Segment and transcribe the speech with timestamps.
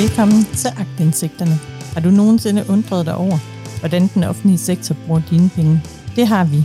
[0.00, 1.56] Velkommen til Agtindsigterne.
[1.94, 3.38] Har du nogensinde undret dig over,
[3.80, 5.82] hvordan den offentlige sektor bruger dine penge?
[6.16, 6.64] Det har vi.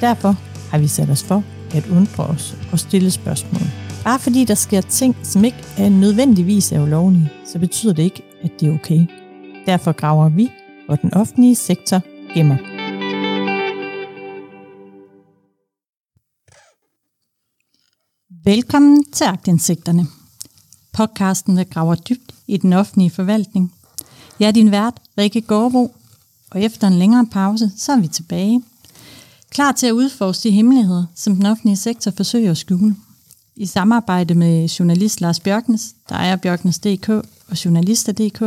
[0.00, 0.32] Derfor
[0.70, 1.44] har vi sat os for
[1.74, 3.62] at undre os og stille spørgsmål.
[4.04, 8.22] Bare fordi der sker ting, som ikke er nødvendigvis er ulovlige, så betyder det ikke,
[8.42, 9.06] at det er okay.
[9.66, 10.50] Derfor graver vi,
[10.86, 12.00] hvor den offentlige sektor
[12.34, 12.56] gemmer.
[18.44, 20.06] Velkommen til Agtindsigterne.
[20.92, 23.72] Podcasten, der graver dybt i den offentlige forvaltning.
[24.40, 25.94] Jeg er din vært, Rikke Gårdbo,
[26.50, 28.62] og efter en længere pause, så er vi tilbage.
[29.50, 32.96] Klar til at udforske de hemmeligheder, som den offentlige sektor forsøger at skjule.
[33.56, 37.08] I samarbejde med journalist Lars Bjørknes, der er Bjørknes.dk
[37.48, 38.40] og Journalister.dk,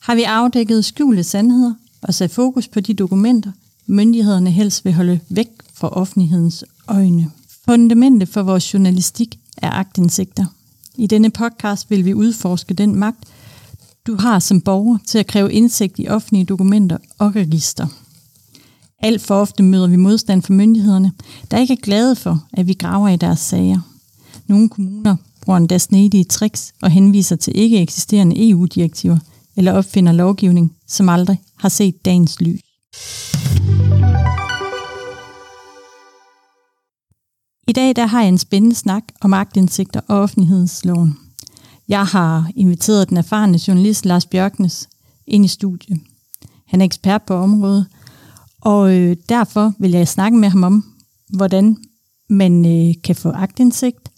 [0.00, 3.52] har vi afdækket skjulte sandheder og sat fokus på de dokumenter,
[3.86, 7.30] myndighederne helst vil holde væk fra offentlighedens øjne.
[7.64, 10.44] Fundamentet for vores journalistik er agtindsigter.
[10.98, 13.24] I denne podcast vil vi udforske den magt,
[14.06, 17.86] du har som borger til at kræve indsigt i offentlige dokumenter og register.
[19.02, 21.12] Alt for ofte møder vi modstand fra myndighederne,
[21.50, 23.80] der ikke er glade for, at vi graver i deres sager.
[24.46, 29.18] Nogle kommuner bruger endda snedige tricks og henviser til ikke eksisterende EU-direktiver
[29.56, 32.60] eller opfinder lovgivning, som aldrig har set dagens lys.
[37.68, 41.18] I dag der har jeg en spændende snak om agtindsigter og offentlighedsloven.
[41.88, 44.88] Jeg har inviteret den erfarne journalist Lars Bjørknes
[45.26, 46.00] ind i studiet.
[46.66, 47.86] Han er ekspert på området,
[48.60, 50.84] og øh, derfor vil jeg snakke med ham om,
[51.28, 51.76] hvordan
[52.28, 54.10] man øh, kan få agtindsigt,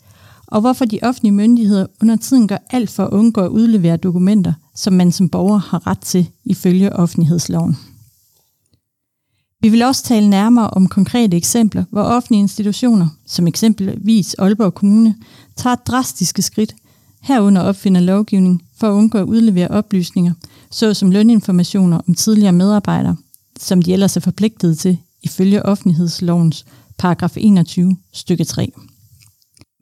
[0.47, 4.53] og hvorfor de offentlige myndigheder under tiden gør alt for at undgå at udlevere dokumenter,
[4.75, 7.77] som man som borger har ret til ifølge offentlighedsloven.
[9.63, 15.15] Vi vil også tale nærmere om konkrete eksempler, hvor offentlige institutioner, som eksempelvis Aalborg Kommune,
[15.57, 16.75] tager drastiske skridt,
[17.23, 20.33] herunder opfinder lovgivning for at undgå at udlevere oplysninger,
[20.71, 23.17] såsom løninformationer om tidligere medarbejdere,
[23.59, 26.67] som de ellers er forpligtet til ifølge offentlighedslovens
[26.99, 28.73] paragraf 21 stykke 3.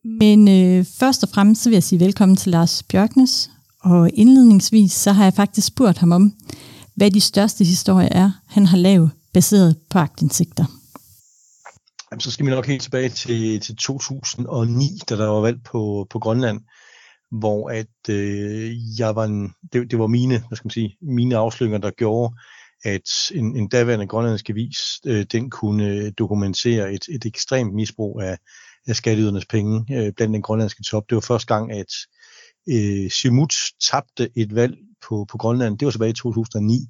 [0.04, 3.50] Men øh, først og fremmest så vil jeg sige velkommen til Lars Bjørknes,
[3.80, 6.32] og indledningsvis så har jeg faktisk spurgt ham om,
[6.94, 10.64] hvad de største historier er, han har lavet baseret på agtindsigter.
[12.10, 16.06] Jamen, så skal vi nok helt tilbage til, til 2009, da der var valg på,
[16.10, 16.60] på Grønland,
[17.30, 21.36] hvor at øh, jeg var en, det, det var mine, hvad skal man sige, mine
[21.36, 22.34] afsløringer, der gjorde,
[22.84, 28.20] at en, en daværende grønlandsk avis, øh, den kunne øh, dokumentere et, et ekstremt misbrug
[28.20, 28.38] af,
[28.86, 31.04] af skatteydernes penge øh, blandt den grønlandske top.
[31.08, 31.92] Det var første gang, at
[32.68, 33.54] øh, Simut
[33.90, 34.76] tabte et valg
[35.08, 35.78] på, på Grønland.
[35.78, 36.88] Det var tilbage i 2009,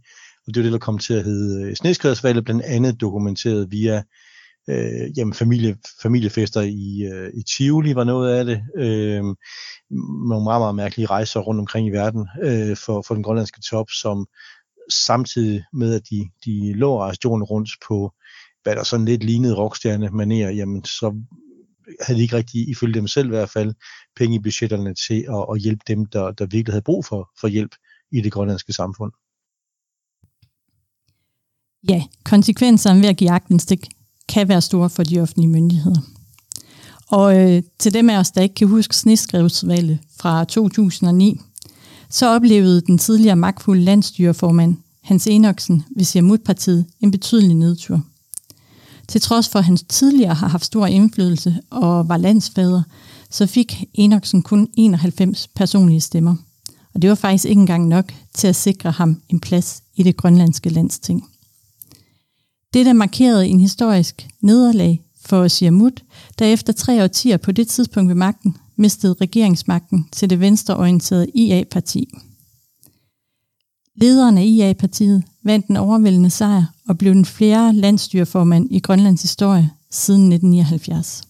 [0.48, 4.02] og det var det, der kom til at hedde øh, sneskredsvalget, blandt andet dokumenteret via
[4.70, 8.62] øh, jamen familie, familiefester i, øh, i Tivoli var noget af det.
[8.76, 9.24] Øh,
[10.28, 13.86] nogle meget, meget mærkelige rejser rundt omkring i verden øh, for, for den grønlandske top,
[13.90, 14.26] som
[14.90, 18.12] samtidig med, at de, de lå rejstjorden rundt på,
[18.62, 21.22] hvad der sådan lidt lignede rockstjerne maner, jamen så
[22.00, 23.74] havde de ikke rigtig, ifølge dem selv i hvert fald,
[24.16, 27.48] penge i budgetterne til at, at hjælpe dem, der, der virkelig havde brug for, for
[27.48, 27.74] hjælp
[28.12, 29.12] i det grønlandske samfund.
[31.88, 33.88] Ja, konsekvenserne ved at give agtindstik
[34.28, 36.00] kan være store for de offentlige myndigheder.
[37.10, 41.40] Og øh, til dem af os, der ikke kan huske sneskrevsvalget fra 2009,
[42.10, 48.02] så oplevede den tidligere magtfulde landstyreformand Hans Enoksen ved Siamut-partiet en betydelig nedtur.
[49.08, 52.82] Til trods for, at han tidligere har haft stor indflydelse og var landsfader,
[53.30, 56.36] så fik Enoksen kun 91 personlige stemmer.
[56.94, 60.16] Og det var faktisk ikke engang nok til at sikre ham en plads i det
[60.16, 61.24] grønlandske landsting.
[62.74, 66.04] Det der markerede en historisk nederlag for Siamut,
[66.38, 72.08] der efter tre årtier på det tidspunkt ved magten mistede regeringsmagten til det venstreorienterede IA-parti.
[73.96, 79.70] Lederen af IA-partiet vandt en overvældende sejr og blev den fjerde landstyreformand i Grønlands historie
[79.90, 81.22] siden 1979.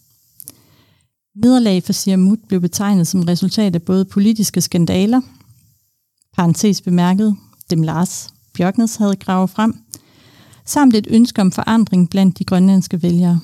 [1.34, 5.20] Nederlag for Siamut blev betegnet som resultat af både politiske skandaler,
[6.36, 7.36] parentes bemærket,
[7.70, 9.74] dem Lars Bjørknes havde gravet frem,
[10.68, 13.40] samt et ønske om forandring blandt de grønlandske vælgere.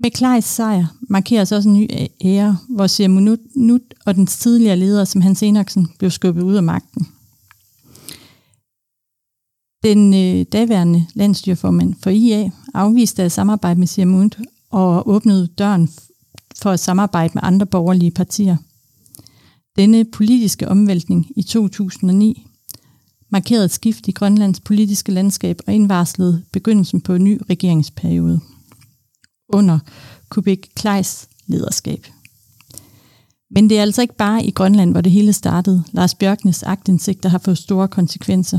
[0.00, 1.88] Med Klejs sejr markeres også en ny
[2.24, 6.62] ære, hvor Siamunut Nut og den tidligere leder, som Hans Enoksen, blev skubbet ud af
[6.62, 7.06] magten.
[9.82, 14.38] Den øh, daværende landstyrformand for IA afviste at samarbejde med Siamut
[14.70, 15.88] og åbnede døren
[16.62, 18.56] for at samarbejde med andre borgerlige partier.
[19.76, 22.46] Denne politiske omvæltning i 2009
[23.30, 28.40] markerede et skift i Grønlands politiske landskab og indvarslede begyndelsen på en ny regeringsperiode
[29.48, 29.78] under
[30.28, 32.06] Kubik Kleis lederskab.
[33.50, 35.84] Men det er altså ikke bare i Grønland, hvor det hele startede.
[35.92, 38.58] Lars Bjørknes agtindsigter har fået store konsekvenser.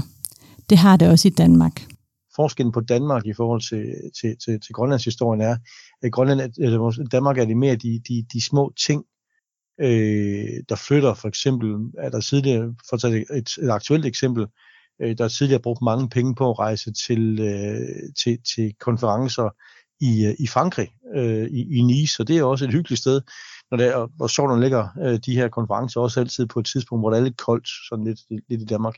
[0.69, 1.87] Det har det også i Danmark.
[2.35, 3.85] Forskellen på Danmark i forhold til,
[4.21, 5.57] til, til, til Grønlands historien er,
[6.03, 9.03] at Grønland, eller Danmark er det mere de, de, de små ting,
[9.81, 11.13] øh, der flytter.
[11.13, 14.47] For eksempel er der tidligere, for at tage et, et aktuelt eksempel,
[15.01, 19.49] øh, der er tidligere brugt mange penge på at rejse til, øh, til, til konferencer
[20.01, 23.21] i, øh, i Frankrig, øh, i, i Nice, og det er også et hyggeligt sted,
[23.71, 27.01] når det er, hvor solen ligger øh, de her konferencer også altid på et tidspunkt,
[27.01, 28.19] hvor det er lidt koldt, sådan lidt,
[28.49, 28.95] lidt i Danmark.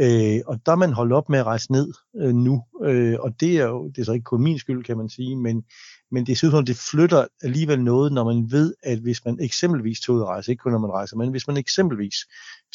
[0.00, 3.40] Øh, og der er man holdt op med at rejse ned øh, nu, øh, og
[3.40, 5.64] det er jo det er så ikke kun min skyld, kan man sige, men,
[6.14, 10.16] men det synes det flytter alligevel noget, når man ved, at hvis man eksempelvis tager
[10.16, 12.16] ud og rejser, ikke kun når man rejser, men hvis man eksempelvis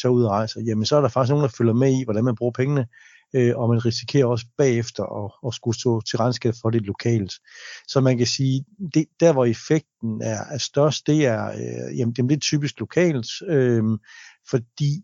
[0.01, 2.23] tager ud og rejser, jamen så er der faktisk nogen, der følger med i, hvordan
[2.23, 2.87] man bruger pengene,
[3.35, 7.33] øh, og man risikerer også bagefter at, at skulle stå til regnskab for det lokalt.
[7.87, 12.13] Så man kan sige, det, der hvor effekten er, er størst, det er, øh, jamen,
[12.13, 13.83] det er typisk lokalt, øh,
[14.49, 15.03] fordi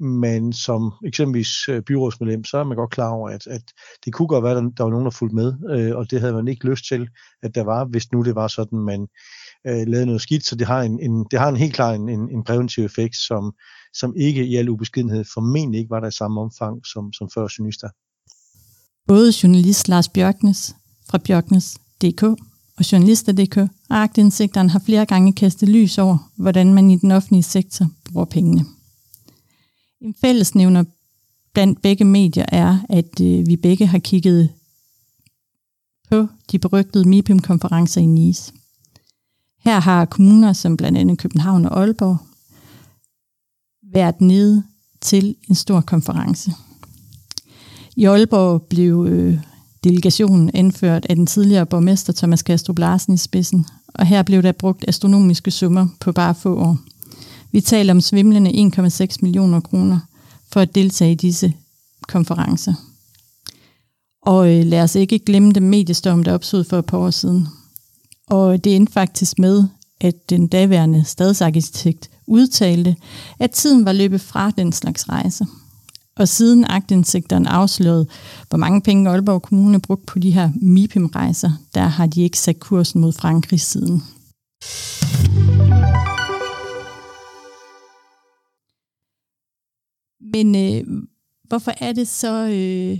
[0.00, 3.62] man som eksempelvis øh, byrådsmedlem, så er man godt klar over, at, at
[4.04, 6.32] det kunne godt være, at der var nogen, der fulgte med, øh, og det havde
[6.32, 7.08] man ikke lyst til,
[7.42, 9.06] at der var, hvis nu det var sådan, man
[9.66, 12.08] øh, lavede noget skidt, så det har en, en, det har en helt klar en,
[12.08, 13.52] en, en præventiv effekt, som,
[13.92, 17.48] som ikke i al ubeskedenhed formentlig ikke var der i samme omfang som, som før
[17.58, 17.88] journalister.
[19.08, 20.74] Både journalist Lars Bjørknes
[21.10, 22.22] fra Bjørknes.dk
[22.78, 23.56] og journalister.dk
[23.90, 28.24] og agtindsigteren har flere gange kastet lys over, hvordan man i den offentlige sektor bruger
[28.24, 28.64] pengene.
[30.04, 30.84] En fællesnævner
[31.52, 34.50] blandt begge medier er, at øh, vi begge har kigget
[36.10, 38.52] på de berygtede MIPIM-konferencer i Nice.
[39.64, 42.16] Her har kommuner som blandt andet København og Aalborg
[43.92, 44.62] været nede
[45.00, 46.52] til en stor konference.
[47.96, 49.38] I Aalborg blev øh,
[49.84, 54.52] delegationen indført af den tidligere borgmester Thomas Kastrup Larsen i spidsen, og her blev der
[54.52, 56.78] brugt astronomiske summer på bare få år.
[57.54, 59.98] Vi taler om svimlende 1,6 millioner kroner
[60.52, 61.52] for at deltage i disse
[62.08, 62.74] konferencer.
[64.22, 67.48] Og øh, lad os ikke glemme den mediestorm, der opstod for et par år siden.
[68.30, 69.64] Og det endte faktisk med,
[70.00, 72.96] at den daværende stadsarkitekt udtalte,
[73.38, 75.46] at tiden var løbet fra den slags rejser.
[76.16, 78.06] Og siden agtindsigteren afslørede,
[78.48, 82.60] hvor mange penge Aalborg Kommune brugte på de her MIPIM-rejser, der har de ikke sat
[82.60, 84.02] kursen mod Frankrig siden.
[90.34, 91.02] Men øh,
[91.48, 92.98] hvorfor er det så øh,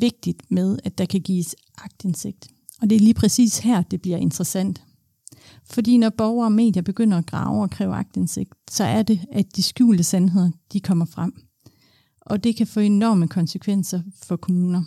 [0.00, 2.48] vigtigt med, at der kan gives agtindsigt?
[2.80, 4.82] Og det er lige præcis her, det bliver interessant.
[5.64, 9.56] Fordi når borgere og medier begynder at grave og kræve agtindsigt, så er det, at
[9.56, 11.32] de skjulte sandheder, de kommer frem.
[12.20, 14.82] Og det kan få enorme konsekvenser for kommuner.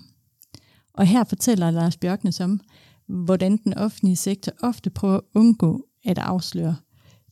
[0.94, 2.60] Og her fortæller Lars Bjørknes om,
[3.08, 6.76] hvordan den offentlige sektor ofte prøver at undgå at afsløre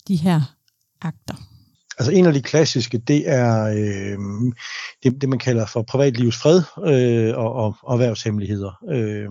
[0.07, 0.55] de her
[1.01, 1.52] akter.
[1.99, 4.17] Altså en af de klassiske, det er øh,
[5.03, 8.83] det, det, man kalder for privatlivets fred øh, og, og, og erhvervshemmeligheder.
[8.89, 9.29] Øh,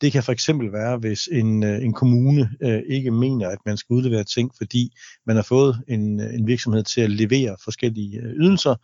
[0.00, 3.76] det kan for eksempel være, hvis en, øh, en kommune øh, ikke mener, at man
[3.76, 4.92] skal udlevere ting, fordi
[5.26, 8.74] man har fået en, øh, en virksomhed til at levere forskellige øh, ydelser,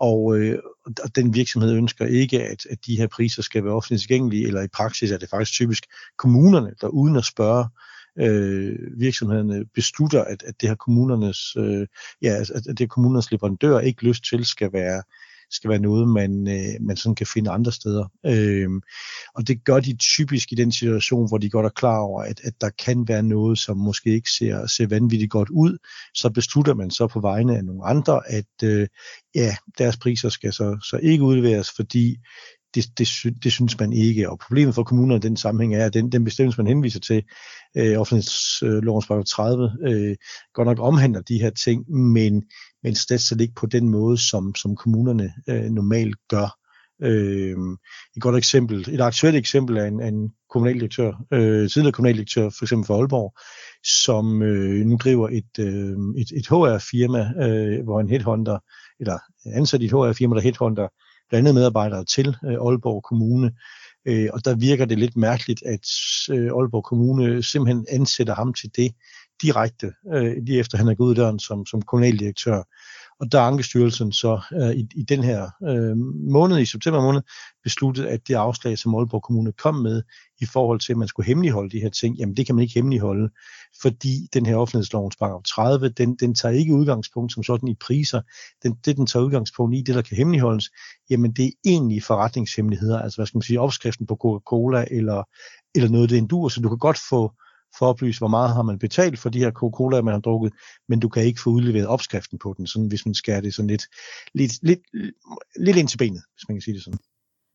[0.00, 4.00] og, øh, og den virksomhed ønsker ikke, at, at de her priser skal være offentligt
[4.00, 5.84] tilgængelige, eller i praksis er det faktisk typisk
[6.18, 11.86] kommunerne, der uden at spørge øh, øh, virksomhederne beslutter, at, at det her kommunernes, øh,
[12.22, 15.02] ja, altså, at det her kommunernes leverandør ikke lyst til skal være
[15.50, 18.04] skal være noget, man, øh, man sådan kan finde andre steder.
[18.26, 18.70] Øh,
[19.34, 22.40] og det gør de typisk i den situation, hvor de godt er klar over, at,
[22.44, 25.78] at der kan være noget, som måske ikke ser, ser vanvittigt godt ud.
[26.14, 28.88] Så beslutter man så på vegne af nogle andre, at øh,
[29.34, 32.16] ja, deres priser skal så, så ikke udleveres, fordi
[32.76, 33.08] det, det,
[33.44, 34.30] det synes man ikke.
[34.30, 37.22] Og problemet for kommunerne i den sammenhæng er, at den, den bestemmelse, man henviser til,
[37.76, 40.16] øh, offentlighedslovens 30, øh,
[40.54, 42.42] godt nok omhandler de her ting, men,
[42.82, 46.58] men slet ikke på den måde, som, som kommunerne øh, normalt gør.
[47.02, 47.56] Øh,
[48.16, 52.86] et godt eksempel, et aktuelt eksempel er en, en kommunaldirektør, øh, tidligere kommunaldirektør, for eksempel
[52.86, 53.34] for Aalborg,
[54.04, 58.58] som øh, nu driver et, øh, et, et HR-firma, øh, hvor en headhunter,
[59.00, 59.18] eller
[59.54, 60.88] ansat i et HR-firma, der headhunter
[61.28, 63.52] blandt medarbejdere til øh, Aalborg Kommune.
[64.06, 65.86] Øh, og der virker det lidt mærkeligt, at
[66.30, 68.92] øh, Aalborg Kommune simpelthen ansætter ham til det
[69.42, 69.92] direkte,
[70.42, 72.62] lige efter han er gået ud døren som, som kommunaldirektør.
[73.20, 75.96] Og der er Ankestyrelsen så øh, i, i den her øh,
[76.32, 77.22] måned, i september måned,
[77.62, 80.02] besluttet, at det afslag, som Aalborg Kommune kom med
[80.40, 82.74] i forhold til, at man skulle hemmeligholde de her ting, jamen det kan man ikke
[82.74, 83.30] hemmeligholde,
[83.82, 88.20] fordi den her offentlighedslovens paragraf 30, den, den tager ikke udgangspunkt som sådan i priser.
[88.62, 90.70] Den, det, den tager udgangspunkt i, det der kan hemmeligholdes,
[91.10, 95.22] jamen det er egentlig forretningshemmeligheder, altså hvad skal man sige, opskriften på Coca-Cola eller,
[95.74, 97.32] eller noget, det endur, så du kan godt få
[97.78, 100.52] for at oplyse, hvor meget har man betalt for de her Coca-Cola, man har drukket,
[100.88, 103.66] men du kan ikke få udleveret opskriften på den, sådan, hvis man skærer det sådan
[103.66, 103.84] lidt,
[104.34, 104.80] lidt, lidt,
[105.60, 106.98] lidt ind til benet, hvis man kan sige det sådan.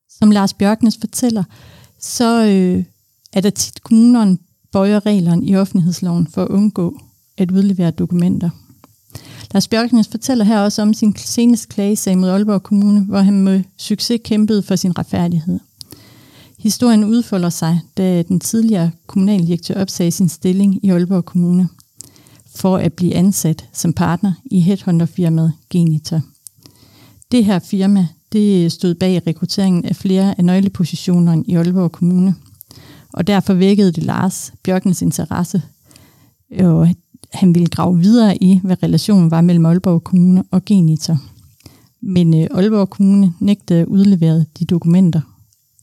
[0.10, 1.44] Som Lars Bjørknes fortæller,
[2.00, 2.84] så øh,
[3.34, 4.38] er der tit kommunerne
[4.72, 7.00] bøjer reglerne i offentlighedsloven for at undgå
[7.38, 8.50] at udlevere dokumenter.
[9.54, 13.64] Lars Bjørknes fortæller her også om sin seneste klagesag mod Aalborg Kommune, hvor han med
[13.78, 15.60] succes kæmpede for sin retfærdighed.
[16.62, 21.70] Historien udfolder sig, da den tidligere kommunaldirektør opsagde sin stilling i Aalborg Kommune
[22.56, 26.22] for at blive ansat som partner i headhunterfirmaet Genita.
[27.32, 32.36] Det her firma det stod bag rekrutteringen af flere af nøglepositionerne i Aalborg Kommune,
[33.14, 35.62] og derfor vækkede det Lars Bjørkens interesse,
[36.60, 36.96] og
[37.34, 41.18] han ville grave videre i, hvad relationen var mellem Aalborg Kommune og Genita.
[42.02, 45.22] Men øh, Aalborg Kommune nægtede at udlevere de dokumenter,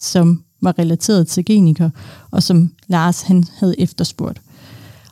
[0.00, 1.90] som var relateret til Geniker,
[2.30, 4.42] og som Lars han havde efterspurgt.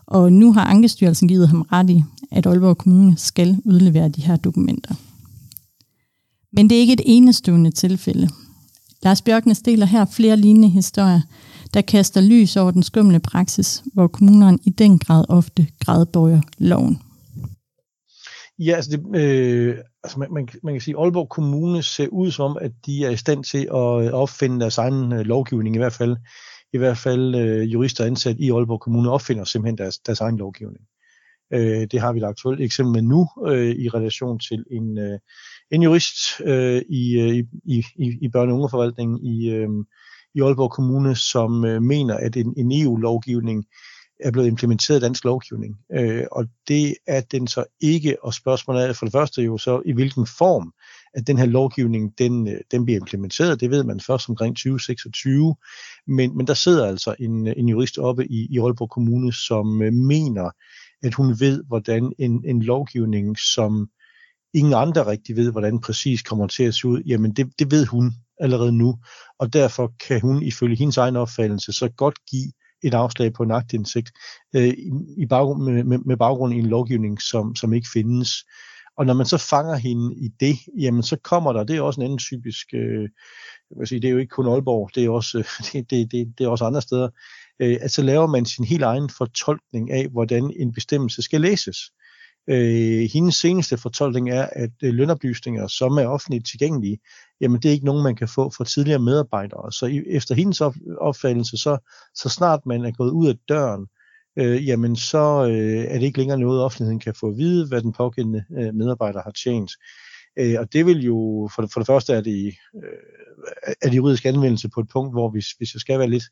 [0.06, 4.36] Og nu har Ankestyrelsen givet ham ret i, at Aalborg Kommune skal udlevere de her
[4.36, 4.94] dokumenter.
[6.52, 8.28] Men det er ikke et enestående tilfælde.
[9.02, 11.20] Lars Bjørknes deler her flere lignende historier,
[11.74, 16.98] der kaster lys over den skumle praksis, hvor kommunerne i den grad ofte gradbøjer loven.
[18.58, 22.30] Ja, altså, det, øh, altså man, man, man kan sige, at Aalborg Kommune ser ud
[22.30, 25.76] som om, at de er i stand til øh, at opfinde deres egen øh, lovgivning,
[25.76, 26.16] i hvert fald,
[26.72, 30.84] i hvert fald øh, jurister ansat i Aalborg Kommune opfinder simpelthen deres, deres egen lovgivning.
[31.52, 35.18] Øh, det har vi et aktuelt eksempel med nu øh, i relation til en, øh,
[35.70, 39.68] en jurist øh, i, øh, i, i, i børne- og ungeforvaltningen i, øh,
[40.34, 43.64] i Aalborg Kommune, som øh, mener, at en, en EU-lovgivning
[44.20, 45.76] er blevet implementeret i dansk lovgivning.
[45.92, 49.82] Øh, og det er den så ikke, og spørgsmålet er for det første jo så,
[49.86, 50.72] i hvilken form
[51.16, 53.60] at den her lovgivning, den, øh, den bliver implementeret.
[53.60, 55.56] Det ved man først omkring 2026.
[56.06, 59.92] Men, men der sidder altså en, en jurist oppe i, i Aalborg Kommune, som øh,
[59.92, 60.50] mener,
[61.02, 63.88] at hun ved, hvordan en, en lovgivning, som
[64.54, 67.86] ingen andre rigtig ved, hvordan præcis kommer til at se ud, jamen det, det ved
[67.86, 68.98] hun allerede nu,
[69.38, 72.52] og derfor kan hun ifølge hendes egen opfattelse så godt give
[72.82, 74.10] et afslag på en aktindsigt
[74.56, 74.74] øh,
[75.18, 78.30] i baggrund, med, med, med baggrund i en lovgivning, som, som ikke findes.
[78.98, 82.00] Og når man så fanger hende i det, jamen så kommer der, det er også
[82.00, 83.02] en anden typisk, øh,
[83.70, 85.38] jeg vil sige, det er jo ikke kun Aalborg, det er også,
[85.72, 87.08] det, det, det, det er også andre steder,
[87.60, 91.78] øh, at så laver man sin helt egen fortolkning af, hvordan en bestemmelse skal læses.
[92.48, 96.98] Øh, hendes seneste fortolkning er, at øh, lønoplysninger, som er offentligt tilgængelige,
[97.40, 99.72] jamen det er ikke nogen, man kan få fra tidligere medarbejdere.
[99.72, 100.60] Så i, efter hendes
[101.00, 101.78] opfattelse, så,
[102.14, 103.86] så snart man er gået ud af døren,
[104.38, 107.82] øh, jamen så øh, er det ikke længere noget, offentligheden kan få at vide, hvad
[107.82, 109.70] den pågældende øh, medarbejder har tjent.
[110.38, 113.96] Øh, og det vil jo, for det, for det første er det, øh, er det
[113.96, 116.24] juridisk anvendelse på et punkt, hvor hvis, hvis jeg skal være lidt,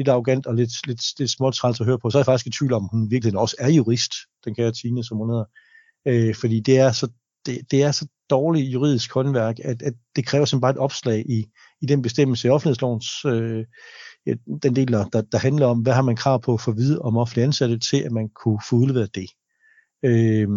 [0.00, 2.46] lidt arrogant og lidt, lidt, lidt småt træls at høre på, så er jeg faktisk
[2.46, 4.12] i tvivl om, hun virkelig også er jurist,
[4.44, 5.44] den kære Tine, som hun hedder.
[6.06, 7.08] Øh, fordi det er så,
[7.46, 11.24] det, det er så dårligt juridisk håndværk, at, at det kræver simpelthen bare et opslag
[11.28, 11.46] i,
[11.82, 13.64] i den bestemmelse i offentlighedslovens, øh,
[14.62, 17.16] den del, der, der handler om, hvad har man krav på for at vide om
[17.16, 19.28] offentlige ansatte, til at man kunne få udleveret det.
[20.04, 20.48] Øh,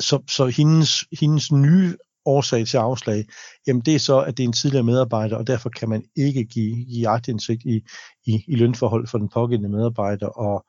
[0.00, 3.24] så, så hendes, hendes nye årsag til afslag,
[3.66, 6.44] jamen det er så, at det er en tidligere medarbejder, og derfor kan man ikke
[6.44, 7.80] give, give agtindsigt i,
[8.26, 10.26] i, i lønforhold for den pågældende medarbejder.
[10.26, 10.64] Og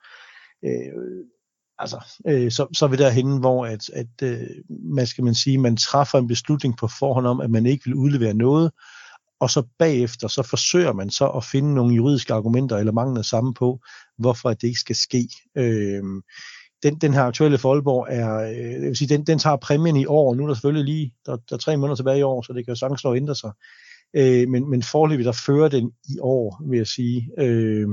[0.64, 1.24] øh,
[1.78, 5.58] altså, øh, så, så er vi derhen, hvor at, at øh, man skal man sige,
[5.58, 8.70] man træffer en beslutning på forhånd om, at man ikke vil udlevere noget,
[9.40, 13.54] og så bagefter, så forsøger man så at finde nogle juridiske argumenter eller mangler sammen
[13.54, 13.80] på,
[14.18, 15.28] hvorfor det ikke skal ske.
[15.56, 16.04] Øh,
[16.82, 20.06] den, den her aktuelle Folborg er, øh, jeg vil sige, den, den tager præmien i
[20.06, 22.52] år, nu er der selvfølgelig lige, der, der er tre måneder tilbage i år, så
[22.52, 23.50] det kan jo sagtens nå at ændre sig.
[24.16, 27.30] Øh, men, men forløbig, der fører den i år, vil jeg sige.
[27.38, 27.88] Øh,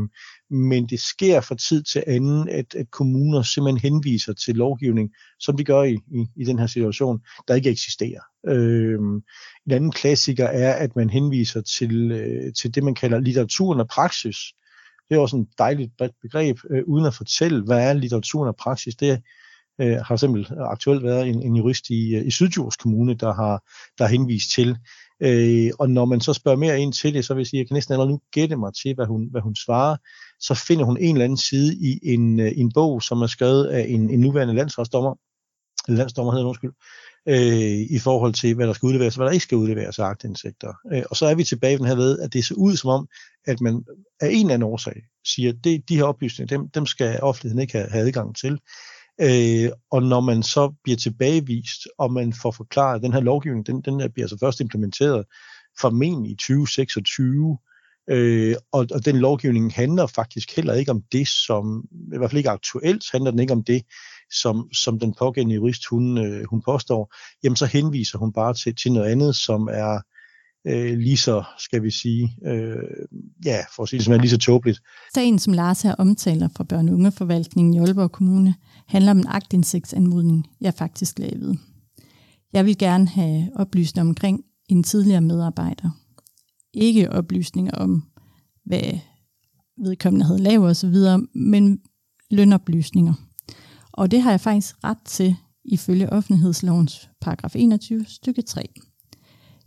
[0.49, 5.09] men det sker fra tid til anden, at, at kommuner simpelthen henviser til lovgivning,
[5.39, 8.21] som de gør i, i, i den her situation, der ikke eksisterer.
[8.47, 8.99] Øh,
[9.65, 13.87] en anden klassiker er, at man henviser til, øh, til det, man kalder litteraturen og
[13.87, 14.37] praksis,
[15.13, 18.55] det er også en dejligt bredt begreb, øh, uden at fortælle, hvad er litteraturen og
[18.55, 18.95] praksis.
[18.95, 19.21] Det
[19.81, 23.63] øh, har simpelthen aktuelt været en, en jurist i, øh, i Sydjords Kommune, der har,
[23.97, 24.77] der har henvist til.
[25.19, 27.61] Øh, og når man så spørger mere ind til det, så vil jeg sige, at
[27.61, 29.97] jeg kan næsten allerede nu gætte mig til, hvad hun, hvad hun svarer.
[30.39, 33.65] Så finder hun en eller anden side i en, øh, en bog, som er skrevet
[33.65, 35.15] af en, en nuværende landsholdsdommer,
[35.87, 36.71] landsdommer hedder undskyld,
[37.27, 40.03] øh, i forhold til, hvad der skal udleveres, og hvad der ikke skal udleveres af
[40.03, 40.73] agtindsigter.
[40.93, 43.07] Øh, og så er vi tilbage den her ved, at det ser ud som om,
[43.45, 43.83] at man
[44.21, 47.61] af en eller anden årsag siger, at det, de her oplysninger, dem, dem skal offentligheden
[47.61, 48.59] ikke have, have adgang til.
[49.21, 53.67] Øh, og når man så bliver tilbagevist, og man får forklaret, at den her lovgivning,
[53.67, 55.25] den, den bliver altså først implementeret
[55.79, 57.57] formentlig i 2026,
[58.09, 62.37] Øh, og, og den lovgivning handler faktisk heller ikke om det, som, i hvert fald
[62.37, 63.83] ikke aktuelt, handler den ikke om det,
[64.41, 67.13] som, som den pågældende jurist, hun, øh, hun påstår,
[67.43, 69.99] jamen så henviser hun bare til, til noget andet, som er
[70.67, 73.07] øh, lige så, skal vi sige, øh,
[73.45, 74.79] ja, for at sige det som er lige så tåbeligt.
[75.15, 78.55] Sagen, som Lars her omtaler fra børne- og ungeforvaltningen i Aalborg Kommune,
[78.87, 81.57] handler om en agtindsigtsanmodning, jeg faktisk lavede.
[82.53, 85.89] Jeg vil gerne have oplysninger omkring en tidligere medarbejder.
[86.73, 88.03] Ikke oplysninger om,
[88.65, 88.99] hvad
[89.83, 90.95] vedkommende havde lavet osv.,
[91.35, 91.79] men
[92.31, 93.13] lønoplysninger.
[93.93, 95.35] Og det har jeg faktisk ret til
[95.65, 98.69] ifølge offentlighedslovens paragraf 21 stykke 3.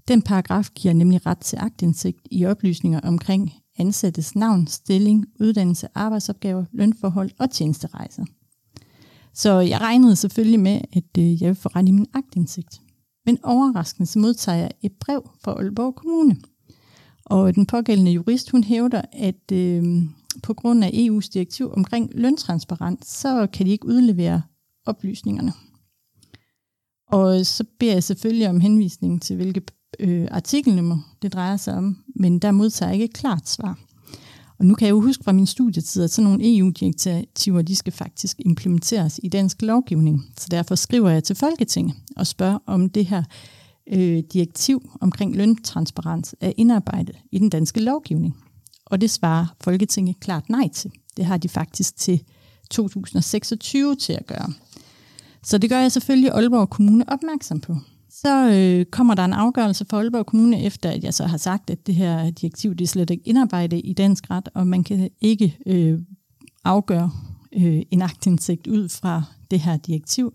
[0.08, 6.64] Den paragraf giver nemlig ret til agtindsigt i oplysninger omkring ansattes navn, stilling, uddannelse, arbejdsopgaver,
[6.72, 8.24] lønforhold og tjenesterejser.
[9.34, 12.80] Så jeg regnede selvfølgelig med, at øh, jeg ville få ret i min agtindsigt.
[13.26, 16.36] Men overraskende så modtager jeg et brev fra Aalborg Kommune.
[17.24, 20.02] Og den pågældende jurist, hun hævder, at øh,
[20.42, 24.42] på grund af EU's direktiv omkring løntransparens, så kan de ikke udlevere
[24.86, 25.52] oplysningerne.
[27.08, 29.62] Og så beder jeg selvfølgelig om henvisning til, hvilke
[30.00, 33.78] øh, artikelnummer det drejer sig om, men der modtager jeg ikke et klart svar.
[34.58, 37.92] Og nu kan jeg jo huske fra min studietid, at sådan nogle EU-direktiver, de skal
[37.92, 40.24] faktisk implementeres i dansk lovgivning.
[40.38, 43.22] Så derfor skriver jeg til Folketinget og spørger, om det her
[43.92, 48.36] øh, direktiv omkring løntransparens er indarbejdet i den danske lovgivning.
[48.86, 50.92] Og det svarer Folketinget klart nej til.
[51.16, 52.22] Det har de faktisk til
[52.70, 54.52] 2026 til at gøre.
[55.42, 57.76] Så det gør jeg selvfølgelig Aalborg Kommune opmærksom på.
[58.10, 61.70] Så øh, kommer der en afgørelse fra Aalborg Kommune, efter at jeg så har sagt,
[61.70, 65.10] at det her direktiv det er slet ikke indarbejdet i dansk ret, og man kan
[65.20, 65.98] ikke øh,
[66.64, 67.10] afgøre
[67.52, 70.34] øh, en aktindsigt ud fra det her direktiv.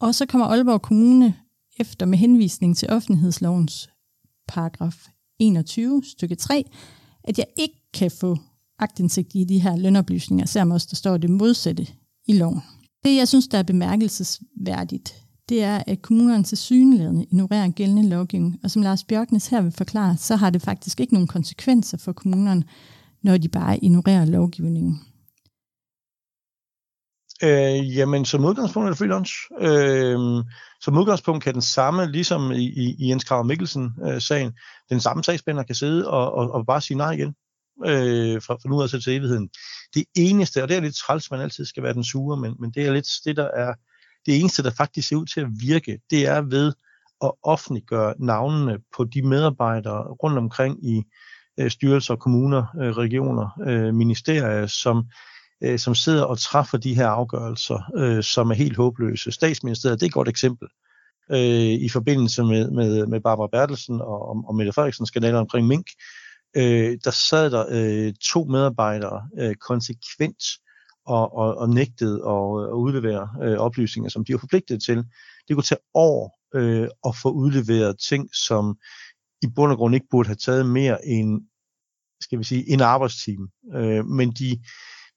[0.00, 1.34] Og så kommer Aalborg Kommune
[1.78, 3.88] efter med henvisning til offentlighedslovens
[4.48, 6.64] paragraf 21 stykke 3,
[7.28, 8.36] at jeg ikke kan få
[8.78, 11.86] agtindsigt i de her lønoplysninger, selvom også der står det modsatte
[12.26, 12.60] i loven.
[13.04, 15.14] Det, jeg synes, der er bemærkelsesværdigt,
[15.48, 18.60] det er, at kommunerne til synlædende ignorerer gældende lovgivning.
[18.62, 22.12] Og som Lars Bjørknes her vil forklare, så har det faktisk ikke nogen konsekvenser for
[22.12, 22.64] kommunerne,
[23.22, 25.00] når de bare ignorerer lovgivningen.
[27.42, 29.32] Øh, jamen, som udgangspunkt er det free lunch.
[29.60, 30.44] Øh,
[30.80, 34.52] som udgangspunkt kan den samme, ligesom i, i, i Jens Krav Mikkelsen-sagen, øh,
[34.90, 37.34] den samme sagsspænder kan sidde og, og, og bare sige nej igen
[37.86, 39.48] øh, fra, fra nu af til evigheden.
[39.94, 42.70] Det eneste, og det er lidt træls, man altid skal være den sure, men, men
[42.70, 43.74] det er lidt det, der er
[44.26, 46.72] det eneste, der faktisk ser ud til at virke, det er ved
[47.24, 51.02] at offentliggøre navnene på de medarbejdere rundt omkring i
[51.60, 55.04] øh, styrelser, kommuner, øh, regioner, øh, ministerier, som,
[55.64, 59.32] øh, som sidder og træffer de her afgørelser, øh, som er helt håbløse.
[59.32, 60.68] Statsministeriet, det er et godt eksempel
[61.30, 65.86] øh, i forbindelse med, med, med Barbara Bertelsen og, og Mette Frederiksen skandaler omkring Mink.
[66.56, 70.42] Øh, der sad der øh, to medarbejdere øh, konsekvent
[71.06, 75.04] og, og, og nægtede at, øh, at udlevere øh, oplysninger, som de var forpligtet til.
[75.48, 78.78] Det kunne tage år øh, at få udleveret ting, som
[79.42, 81.42] i bund og grund ikke burde have taget mere end,
[82.20, 83.48] skal vi sige, en arbejdstime.
[83.74, 84.62] Øh, men de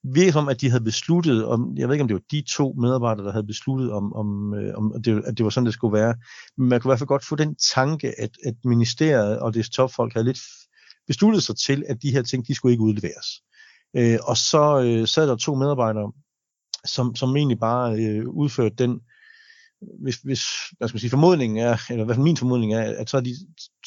[0.02, 2.72] virkede som, at de havde besluttet, om, jeg ved ikke om det var de to
[2.72, 5.74] medarbejdere, der havde besluttet, om, om, øh, om at, det, at det var sådan, det
[5.74, 6.14] skulle være.
[6.58, 9.70] Men man kunne i hvert fald godt få den tanke, at, at ministeriet og dets
[9.70, 10.38] topfolk havde lidt
[11.06, 13.28] besluttet sig til, at de her ting, de skulle ikke udleveres.
[13.96, 16.12] Øh, og så øh, sad der to medarbejdere,
[16.84, 19.00] som, som egentlig bare øh, udførte den,
[20.02, 20.42] hvis, hvis
[20.78, 23.34] hvad skal man sige, formodningen er, eller hvad min formodning er, at så de,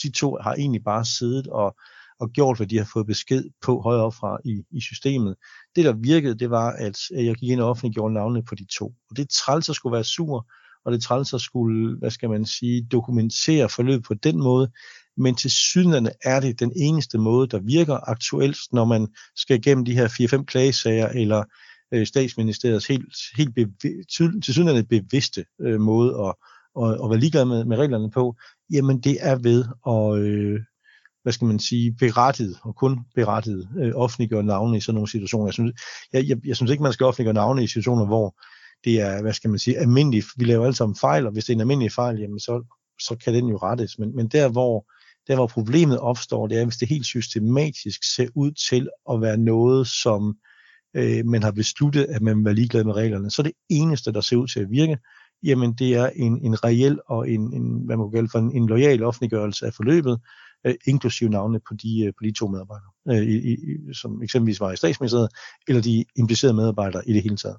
[0.03, 1.75] de to har egentlig bare siddet og,
[2.19, 5.35] og gjort, hvad de har fået besked på højere op fra i, i systemet.
[5.75, 8.85] Det, der virkede, det var, at jeg gik ind og offentliggjorde navnene på de to.
[9.09, 10.47] Og det træls at skulle være sur,
[10.85, 14.71] og det træls at skulle, hvad skal man sige, dokumentere forløb på den måde,
[15.17, 19.85] men til synderne er det den eneste måde, der virker aktuelt, når man skal igennem
[19.85, 20.07] de her
[20.39, 21.43] 4-5 klagesager, eller
[21.93, 24.03] øh, statsministeriets helt, helt bevi-
[24.43, 26.33] til synderne bevidste øh, måde at,
[26.75, 28.35] og, og være ligeglad med, med reglerne på,
[28.73, 30.59] jamen det er ved at, øh,
[31.25, 35.47] hvad skal man sige, berettiget, og kun berettiget, øh, offentliggøre navne i sådan nogle situationer.
[35.47, 35.73] Jeg synes,
[36.13, 38.35] jeg, jeg, jeg synes ikke, man skal offentliggøre navne i situationer, hvor
[38.83, 40.25] det er, hvad skal man sige, almindeligt.
[40.37, 42.63] Vi laver alle sammen fejl, og hvis det er en almindelig fejl, jamen så,
[43.01, 43.99] så kan den jo rettes.
[43.99, 44.85] Men, men der, hvor
[45.27, 49.37] der hvor problemet opstår, det er, hvis det helt systematisk ser ud til at være
[49.37, 50.37] noget, som
[50.95, 53.31] øh, man har besluttet, at man vil være ligeglad med reglerne.
[53.31, 54.97] Så det eneste, der ser ud til at virke,
[55.43, 58.51] jamen det er en, en reel og en, en, hvad man kan kalde for en,
[58.51, 60.19] en lojal offentliggørelse af forløbet,
[60.65, 63.57] øh, inklusive navnene på de, øh, på de to medarbejdere, øh, i, i,
[63.93, 65.29] som eksempelvis var i statsministeriet,
[65.67, 67.57] eller de implicerede medarbejdere i det hele taget.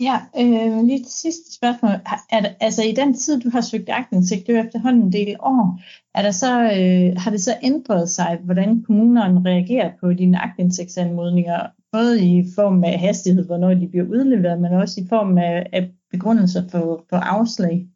[0.00, 1.90] Ja, øh, lige til sidste spørgsmål.
[2.30, 5.36] Er der, altså i den tid, du har søgt agtindsigt, det er efterhånden en del
[5.40, 5.80] år,
[6.14, 11.66] er der så, øh, har det så ændret sig, hvordan kommunerne reagerer på dine agtindsigtsanmodninger,
[11.92, 15.90] både i form af hastighed, hvornår de bliver udleveret, men også i form af, af
[16.10, 17.88] begrundelser for, for afslag?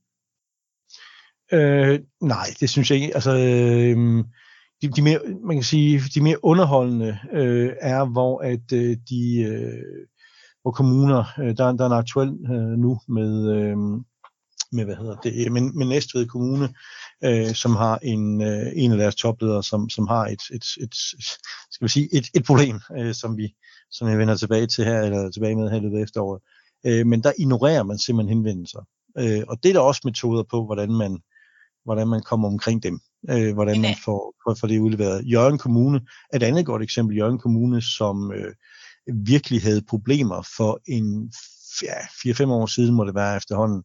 [1.52, 3.14] Øh, nej, det synes jeg ikke.
[3.14, 4.24] Altså, øh,
[4.82, 9.42] de, de mere, man kan sige, de mere underholdende øh, er, hvor at øh, de
[9.42, 10.06] øh,
[10.62, 13.76] hvor kommuner, øh, der, der er en aktuel øh, nu med, øh,
[14.72, 16.68] med, hvad hedder det, med, med Næstved Kommune,
[17.24, 20.94] øh, som har en, øh, en af deres topledere, som, som har et, et, et,
[21.70, 23.54] skal vi sige, et, et problem, øh, som vi
[23.90, 26.42] som jeg vender tilbage til her, eller tilbage med her i løbet af efteråret.
[26.86, 28.80] Øh, men der ignorerer man simpelthen henvendelser.
[29.18, 31.18] Øh, og det er der også metoder på, hvordan man,
[31.84, 33.00] hvordan man kommer omkring dem.
[33.30, 35.24] Øh, hvordan man får, får, får det udleveret.
[35.32, 36.00] Jørgen Kommune
[36.32, 37.16] er et andet godt eksempel.
[37.16, 38.54] Jørgen Kommune, som øh,
[39.14, 41.32] virkelig havde problemer for en
[41.82, 43.82] ja, 4-5 år siden, må det være efterhånden.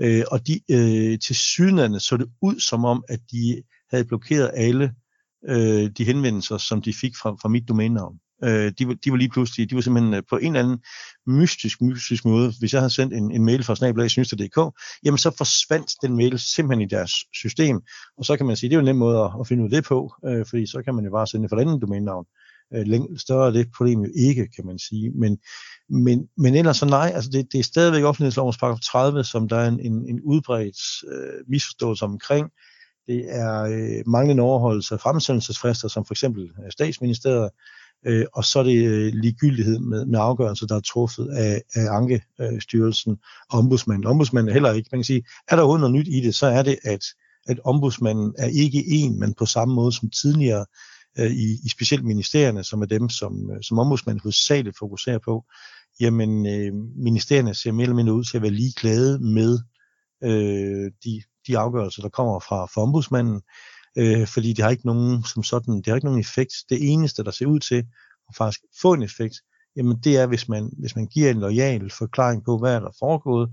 [0.00, 4.50] Øh, og de øh, til sydlandene så det ud som om, at de havde blokeret
[4.54, 4.94] alle
[5.48, 8.18] øh, de henvendelser, som de fik fra, fra mit domænenavn.
[8.44, 10.78] Øh, de, var, de var lige pludselig, de var simpelthen øh, på en eller anden
[11.26, 15.90] mystisk, mystisk måde, hvis jeg havde sendt en, en mail fra snablag.dk, jamen så forsvandt
[16.02, 17.80] den mail simpelthen i deres system,
[18.18, 19.68] og så kan man sige, det er jo en nem måde at, at finde ud
[19.68, 22.26] af det på, øh, fordi så kan man jo bare sende for et andet domænenavn.
[22.74, 25.38] Øh, større er det problem jo ikke, kan man sige, men,
[25.88, 29.56] men, men ellers så nej, altså det, det er stadigvæk offentlighedslovens paragraf 30, som der
[29.56, 30.78] er en, en, en udbredt
[31.12, 32.50] øh, misforståelse omkring,
[33.06, 37.50] det er øh, manglende overholdelse af fremsendelsesfrister, som for eksempel øh, statsministeriet
[38.06, 41.86] øh, og så er det øh, ligegyldighed med, med afgørelser, der er truffet af, af
[41.90, 43.16] Ankestyrelsen.
[43.50, 44.06] Og ombudsmanden.
[44.06, 46.46] Ombudsmanden er heller ikke, man kan sige, er der overhovedet noget nyt i det, så
[46.46, 47.04] er det, at,
[47.46, 50.66] at ombudsmanden er ikke en, men på samme måde som tidligere
[51.18, 55.44] øh, i, i specielt ministerierne, som er dem, som, øh, som ombudsmanden hovedsageligt fokuserer på,
[56.00, 59.58] jamen øh, ministerierne ser mere eller mindre ud til at være ligeglade med
[60.24, 63.40] øh, de, de afgørelser, der kommer fra, fra ombudsmanden
[63.96, 66.52] øh, fordi det har ikke nogen som sådan, det har ikke nogen effekt.
[66.68, 67.84] Det eneste, der ser ud til
[68.28, 69.34] at faktisk få en effekt,
[69.76, 72.90] jamen det er, hvis man, hvis man giver en lojal forklaring på, hvad er der
[72.98, 73.50] foregået,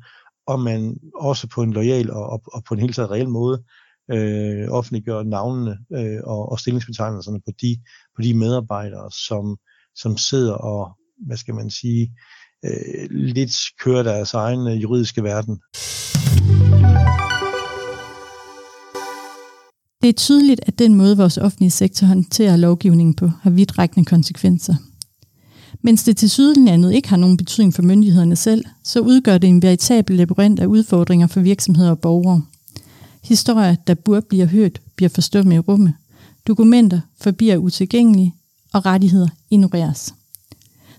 [0.47, 3.63] og man også på en lojal og, og, og på en helt taget reel måde
[4.11, 7.77] øh, offentliggør navnene øh, og, og stillingsbetegnelserne på de,
[8.15, 9.57] på de medarbejdere, som,
[9.95, 10.91] som sidder og,
[11.27, 12.13] hvad skal man sige,
[12.65, 15.61] øh, lidt kører deres egen øh, juridiske verden.
[20.03, 24.75] Det er tydeligt, at den måde, vores offentlige sektor håndterer lovgivningen på, har vidtrækkende konsekvenser.
[25.81, 29.61] Mens det til sydenlandet ikke har nogen betydning for myndighederne selv, så udgør det en
[29.61, 32.41] veritabel labyrint af udfordringer for virksomheder og borgere.
[33.23, 35.93] Historier, der burde blive hørt, bliver forstået i rummet.
[36.47, 38.33] Dokumenter forbliver utilgængelige,
[38.73, 40.13] og rettigheder ignoreres.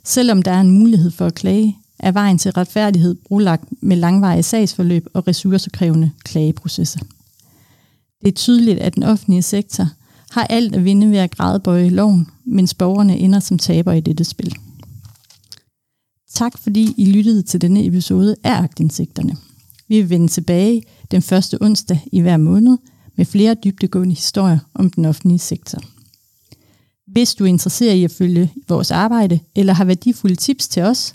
[0.05, 4.43] Selvom der er en mulighed for at klage, er vejen til retfærdighed brulagt med langvarige
[4.43, 7.01] sagsforløb og ressourcekrævende klageprocesser.
[8.25, 9.89] Det er tydeligt, at den offentlige sektor
[10.31, 14.25] har alt at vinde ved at grædebøje loven, mens borgerne ender som taber i dette
[14.25, 14.55] spil.
[16.35, 19.37] Tak fordi I lyttede til denne episode af Agtindsigterne.
[19.89, 22.79] Vi vil vende tilbage den første onsdag i hver måned
[23.17, 25.83] med flere dybdegående historier om den offentlige sektor.
[27.07, 31.15] Hvis du er interesseret i at følge vores arbejde eller har værdifulde tips til os,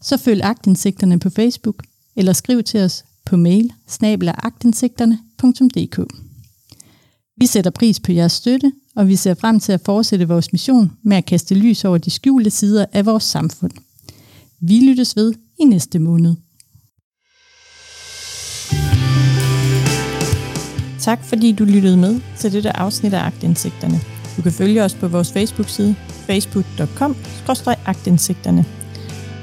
[0.00, 1.82] så følg Agtindsigterne på Facebook
[2.16, 6.00] eller skriv til os på mail snabelagtindsigterne.dk.
[7.42, 10.92] Vi sætter pris på jeres støtte, og vi ser frem til at fortsætte vores mission
[11.02, 13.72] med at kaste lys over de skjulte sider af vores samfund.
[14.60, 16.34] Vi lyttes ved i næste måned.
[21.00, 24.00] Tak fordi du lyttede med til dette afsnit af Agtindsigterne.
[24.36, 28.64] Du kan følge os på vores Facebook-side facebook.com-agtindsigterne.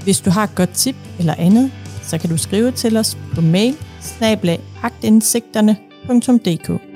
[0.04, 1.72] Hvis du har et godt tip eller andet,
[2.04, 4.60] så kan du skrive til os på mail snablag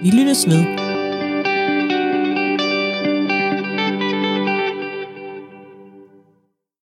[0.01, 0.82] Vi lyttes ved.